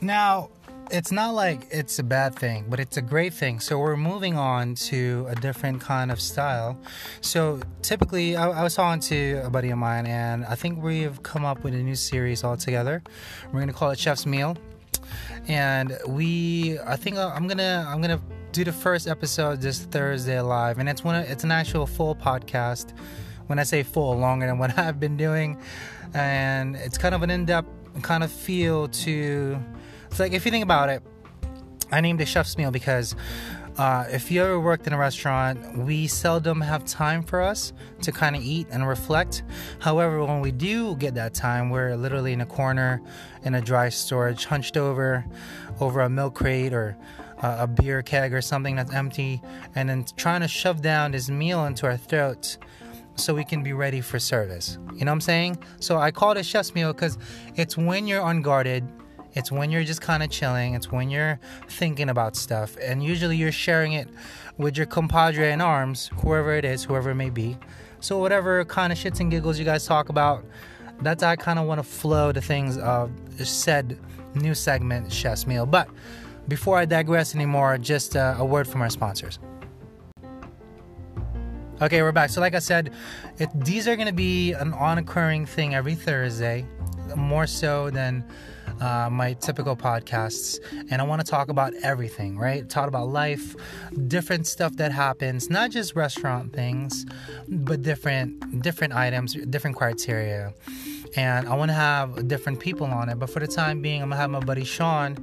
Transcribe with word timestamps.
Now, 0.00 0.50
it's 0.90 1.10
not 1.10 1.34
like 1.34 1.66
it's 1.70 1.98
a 1.98 2.02
bad 2.02 2.34
thing, 2.34 2.66
but 2.68 2.78
it's 2.78 2.98
a 2.98 3.02
great 3.02 3.32
thing. 3.32 3.60
So 3.60 3.78
we're 3.78 3.96
moving 3.96 4.36
on 4.36 4.74
to 4.74 5.26
a 5.30 5.34
different 5.34 5.80
kind 5.80 6.10
of 6.10 6.20
style. 6.20 6.78
So 7.20 7.60
typically, 7.82 8.36
I, 8.36 8.50
I 8.50 8.62
was 8.62 8.74
talking 8.74 9.00
to 9.00 9.42
a 9.44 9.50
buddy 9.50 9.70
of 9.70 9.78
mine, 9.78 10.06
and 10.06 10.44
I 10.44 10.54
think 10.56 10.82
we've 10.82 11.22
come 11.22 11.44
up 11.44 11.64
with 11.64 11.72
a 11.74 11.78
new 11.78 11.94
series 11.94 12.44
altogether. 12.44 13.02
We're 13.52 13.60
gonna 13.60 13.72
call 13.72 13.90
it 13.90 13.98
Chef's 13.98 14.26
Meal, 14.26 14.56
and 15.46 15.98
we, 16.06 16.78
I 16.80 16.96
think 16.96 17.16
I'm 17.16 17.48
gonna, 17.48 17.86
I'm 17.88 18.02
gonna 18.02 18.20
do 18.52 18.64
the 18.64 18.72
first 18.72 19.08
episode 19.08 19.60
this 19.60 19.80
Thursday 19.80 20.40
live, 20.40 20.78
and 20.78 20.88
it's 20.88 21.02
one, 21.02 21.16
it's 21.16 21.44
an 21.44 21.50
actual 21.52 21.86
full 21.86 22.14
podcast. 22.14 22.92
When 23.48 23.58
I 23.58 23.64
say 23.64 23.82
full, 23.82 24.16
longer 24.16 24.46
than 24.46 24.58
what 24.58 24.78
I've 24.84 25.00
been 25.00 25.16
doing, 25.16 25.58
and 26.14 26.76
it's 26.76 26.96
kind 26.96 27.14
of 27.14 27.22
an 27.22 27.30
in-depth 27.30 27.68
kind 28.02 28.22
of 28.22 28.30
feel 28.30 28.88
to 28.88 29.58
it's 30.10 30.20
like 30.20 30.32
if 30.32 30.44
you 30.44 30.50
think 30.50 30.64
about 30.64 30.88
it, 30.88 31.02
I 31.90 32.00
named 32.00 32.20
it 32.20 32.26
chef's 32.26 32.56
meal 32.56 32.70
because 32.70 33.14
uh, 33.76 34.04
if 34.10 34.30
you 34.30 34.42
ever 34.42 34.58
worked 34.58 34.86
in 34.86 34.92
a 34.92 34.98
restaurant, 34.98 35.78
we 35.78 36.08
seldom 36.08 36.60
have 36.60 36.84
time 36.84 37.22
for 37.22 37.40
us 37.40 37.72
to 38.02 38.10
kind 38.10 38.34
of 38.34 38.42
eat 38.42 38.66
and 38.70 38.88
reflect. 38.88 39.44
However, 39.78 40.24
when 40.24 40.40
we 40.40 40.50
do 40.50 40.96
get 40.96 41.14
that 41.14 41.34
time, 41.34 41.70
we're 41.70 41.94
literally 41.96 42.32
in 42.32 42.40
a 42.40 42.46
corner 42.46 43.00
in 43.44 43.54
a 43.54 43.60
dry 43.60 43.88
storage, 43.88 44.46
hunched 44.46 44.76
over 44.76 45.24
over 45.80 46.00
a 46.00 46.08
milk 46.08 46.34
crate 46.34 46.72
or 46.72 46.96
uh, 47.40 47.58
a 47.60 47.66
beer 47.68 48.02
keg 48.02 48.34
or 48.34 48.42
something 48.42 48.74
that's 48.74 48.92
empty, 48.92 49.40
and 49.76 49.88
then 49.88 50.04
trying 50.16 50.40
to 50.40 50.48
shove 50.48 50.82
down 50.82 51.12
this 51.12 51.30
meal 51.30 51.64
into 51.64 51.86
our 51.86 51.96
throats 51.96 52.58
so 53.18 53.34
we 53.34 53.44
can 53.44 53.62
be 53.62 53.72
ready 53.72 54.00
for 54.00 54.18
service. 54.18 54.78
You 54.94 55.04
know 55.04 55.10
what 55.10 55.16
I'm 55.16 55.20
saying? 55.20 55.62
So 55.80 55.98
I 55.98 56.10
call 56.10 56.32
it 56.32 56.38
a 56.38 56.42
chef's 56.42 56.74
meal 56.74 56.92
because 56.92 57.18
it's 57.56 57.76
when 57.76 58.06
you're 58.06 58.22
unguarded 58.22 58.88
it's 59.34 59.52
when 59.52 59.70
you're 59.70 59.84
just 59.84 60.00
kind 60.00 60.22
of 60.22 60.30
chilling. 60.30 60.74
It's 60.74 60.90
when 60.90 61.10
you're 61.10 61.38
thinking 61.68 62.08
about 62.08 62.34
stuff. 62.34 62.76
And 62.82 63.04
usually 63.04 63.36
you're 63.36 63.52
sharing 63.52 63.92
it 63.92 64.08
with 64.56 64.76
your 64.76 64.86
compadre 64.86 65.52
in 65.52 65.60
arms, 65.60 66.10
whoever 66.22 66.54
it 66.54 66.64
is, 66.64 66.82
whoever 66.84 67.10
it 67.10 67.14
may 67.14 67.30
be. 67.30 67.56
So, 68.00 68.18
whatever 68.18 68.64
kind 68.64 68.92
of 68.92 68.98
shits 68.98 69.20
and 69.20 69.30
giggles 69.30 69.58
you 69.58 69.64
guys 69.64 69.86
talk 69.86 70.08
about, 70.08 70.44
that's 71.00 71.22
I 71.22 71.36
kind 71.36 71.58
of 71.58 71.66
want 71.66 71.78
to 71.78 71.84
flow 71.84 72.32
the 72.32 72.40
things 72.40 72.78
of 72.78 73.10
said 73.36 73.98
new 74.34 74.54
segment, 74.54 75.12
Chef's 75.12 75.46
Meal. 75.46 75.66
But 75.66 75.88
before 76.48 76.76
I 76.76 76.84
digress 76.84 77.34
anymore, 77.34 77.76
just 77.78 78.16
uh, 78.16 78.36
a 78.38 78.44
word 78.44 78.66
from 78.66 78.82
our 78.82 78.90
sponsors. 78.90 79.38
Okay, 81.80 82.02
we're 82.02 82.10
back. 82.10 82.30
So, 82.30 82.40
like 82.40 82.56
I 82.56 82.58
said, 82.58 82.92
it, 83.38 83.50
these 83.54 83.86
are 83.86 83.94
going 83.94 84.08
to 84.08 84.12
be 84.12 84.52
an 84.52 84.72
on 84.72 84.98
occurring 84.98 85.46
thing 85.46 85.76
every 85.76 85.94
Thursday, 85.94 86.66
more 87.14 87.46
so 87.46 87.88
than 87.88 88.24
uh, 88.80 89.08
my 89.08 89.34
typical 89.34 89.76
podcasts, 89.76 90.58
and 90.90 91.00
I 91.00 91.04
want 91.04 91.24
to 91.24 91.30
talk 91.30 91.48
about 91.48 91.74
everything, 91.84 92.36
right? 92.36 92.68
Talk 92.68 92.88
about 92.88 93.10
life, 93.10 93.54
different 94.08 94.48
stuff 94.48 94.74
that 94.78 94.90
happens, 94.90 95.50
not 95.50 95.70
just 95.70 95.94
restaurant 95.94 96.52
things, 96.52 97.06
but 97.46 97.82
different 97.82 98.60
different 98.60 98.92
items, 98.92 99.34
different 99.34 99.76
criteria. 99.76 100.52
And 101.14 101.48
I 101.48 101.54
want 101.54 101.68
to 101.68 101.74
have 101.74 102.26
different 102.26 102.58
people 102.58 102.88
on 102.88 103.08
it. 103.08 103.20
But 103.20 103.30
for 103.30 103.38
the 103.38 103.46
time 103.46 103.82
being, 103.82 104.02
I'm 104.02 104.08
gonna 104.08 104.20
have 104.20 104.30
my 104.30 104.40
buddy 104.40 104.64
Sean, 104.64 105.14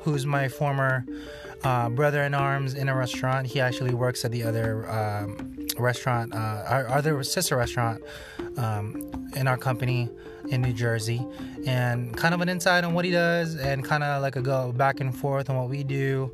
who's 0.00 0.24
my 0.24 0.48
former 0.48 1.04
uh, 1.62 1.90
brother 1.90 2.22
in 2.22 2.32
arms 2.32 2.74
in 2.74 2.88
a 2.88 2.96
restaurant. 2.96 3.46
He 3.46 3.60
actually 3.60 3.92
works 3.92 4.24
at 4.24 4.30
the 4.30 4.42
other 4.44 4.90
um, 4.90 5.59
restaurant, 5.78 6.34
uh, 6.34 6.64
our 6.66 6.88
other 6.88 7.22
sister 7.22 7.56
restaurant 7.56 8.02
um, 8.56 9.30
in 9.36 9.46
our 9.46 9.56
company 9.56 10.08
in 10.48 10.62
New 10.62 10.72
Jersey, 10.72 11.24
and 11.66 12.16
kind 12.16 12.34
of 12.34 12.40
an 12.40 12.48
insight 12.48 12.84
on 12.84 12.94
what 12.94 13.04
he 13.04 13.10
does, 13.10 13.56
and 13.56 13.84
kind 13.84 14.02
of 14.02 14.22
like 14.22 14.36
a 14.36 14.42
go 14.42 14.72
back 14.72 15.00
and 15.00 15.16
forth 15.16 15.48
on 15.50 15.56
what 15.56 15.68
we 15.68 15.84
do, 15.84 16.32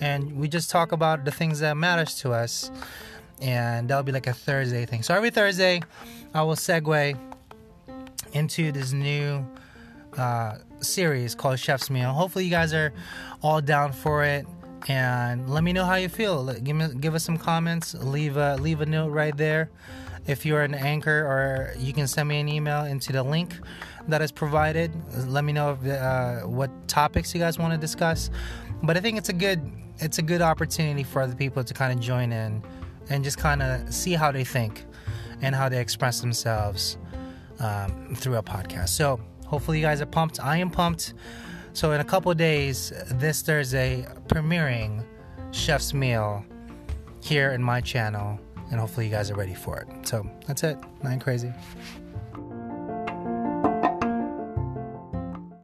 and 0.00 0.36
we 0.36 0.48
just 0.48 0.70
talk 0.70 0.92
about 0.92 1.24
the 1.24 1.30
things 1.30 1.60
that 1.60 1.76
matters 1.76 2.14
to 2.16 2.32
us, 2.32 2.70
and 3.40 3.88
that'll 3.88 4.04
be 4.04 4.12
like 4.12 4.26
a 4.26 4.32
Thursday 4.32 4.86
thing. 4.86 5.02
So 5.02 5.14
every 5.14 5.30
Thursday, 5.30 5.82
I 6.34 6.42
will 6.42 6.56
segue 6.56 7.18
into 8.32 8.72
this 8.72 8.92
new 8.92 9.46
uh, 10.16 10.56
series 10.80 11.34
called 11.34 11.58
Chef's 11.58 11.90
Meal. 11.90 12.12
Hopefully, 12.12 12.44
you 12.44 12.50
guys 12.50 12.72
are 12.72 12.92
all 13.42 13.60
down 13.60 13.92
for 13.92 14.24
it 14.24 14.46
and 14.86 15.48
let 15.50 15.64
me 15.64 15.72
know 15.72 15.84
how 15.84 15.96
you 15.96 16.08
feel. 16.08 16.52
Give 16.52 16.76
me 16.76 16.88
give 17.00 17.14
us 17.14 17.24
some 17.24 17.36
comments. 17.36 17.94
Leave 17.94 18.36
a 18.36 18.56
leave 18.56 18.80
a 18.80 18.86
note 18.86 19.08
right 19.08 19.36
there 19.36 19.70
if 20.26 20.44
you're 20.44 20.62
an 20.62 20.74
anchor, 20.74 21.20
or 21.26 21.74
you 21.78 21.92
can 21.92 22.06
send 22.06 22.28
me 22.28 22.38
an 22.38 22.48
email 22.48 22.84
into 22.84 23.12
the 23.12 23.22
link 23.22 23.54
that 24.08 24.22
is 24.22 24.30
provided. 24.30 24.92
Let 25.26 25.44
me 25.44 25.52
know 25.52 25.72
if, 25.72 25.90
uh, 25.90 26.40
what 26.40 26.70
topics 26.86 27.34
you 27.34 27.40
guys 27.40 27.58
want 27.58 27.72
to 27.72 27.78
discuss. 27.78 28.30
But 28.82 28.96
I 28.96 29.00
think 29.00 29.18
it's 29.18 29.28
a 29.28 29.32
good 29.34 29.60
it's 29.98 30.18
a 30.18 30.22
good 30.22 30.42
opportunity 30.42 31.02
for 31.02 31.22
other 31.22 31.34
people 31.34 31.64
to 31.64 31.74
kind 31.74 31.92
of 31.92 31.98
join 31.98 32.32
in 32.32 32.62
and 33.10 33.24
just 33.24 33.38
kind 33.38 33.62
of 33.62 33.92
see 33.92 34.12
how 34.12 34.30
they 34.30 34.44
think 34.44 34.84
and 35.42 35.54
how 35.54 35.68
they 35.68 35.80
express 35.80 36.20
themselves 36.20 36.98
um, 37.58 38.14
through 38.14 38.36
a 38.36 38.42
podcast. 38.42 38.90
So 38.90 39.20
hopefully 39.46 39.78
you 39.78 39.84
guys 39.84 40.00
are 40.00 40.06
pumped. 40.06 40.40
I 40.40 40.58
am 40.58 40.70
pumped. 40.70 41.14
So 41.72 41.92
in 41.92 42.00
a 42.00 42.04
couple 42.04 42.32
days, 42.34 42.92
this 43.12 43.42
Thursday, 43.42 44.06
premiering 44.26 45.04
Chef's 45.52 45.94
Meal 45.94 46.44
here 47.20 47.52
in 47.52 47.62
my 47.62 47.80
channel 47.80 48.38
and 48.70 48.80
hopefully 48.80 49.06
you 49.06 49.12
guys 49.12 49.30
are 49.30 49.34
ready 49.34 49.54
for 49.54 49.78
it. 49.78 50.06
So 50.06 50.28
that's 50.46 50.62
it. 50.62 50.78
Nine 51.02 51.20
crazy. 51.20 51.52